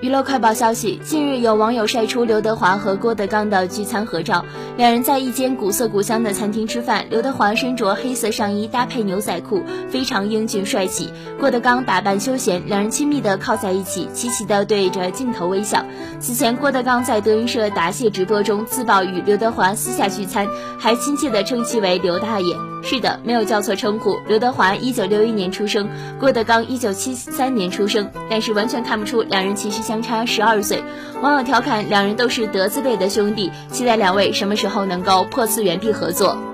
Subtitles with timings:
[0.00, 4.44] 娱乐快报消息：近日有网友晒出刘德华和郭德纲的聚餐合照，
[4.76, 7.04] 两人在一间古色古香的餐厅吃饭。
[7.10, 11.06] 刘德华身着黑色上衣搭配牛仔裤，非常英俊帅气；
[11.40, 15.84] 郭德纲打扮休闲，两人亲密地靠在一起，齐齐地对着镜头微笑。
[16.20, 20.46] 此前，郭德纲在德云社答谢直播中自曝与刘德华私下聚餐，
[20.78, 22.54] 还亲切地称其为刘大爷。
[22.90, 24.18] 是的，没有叫错称呼。
[24.26, 25.86] 刘德华一九六一年出生，
[26.18, 30.82] 郭德纲一九七三年出生，但是完全看不出两人其实相差十二岁。
[31.20, 36.47] 网友调侃两人都是德字辈的兄弟，期待两位什么时候能够破次元壁合作。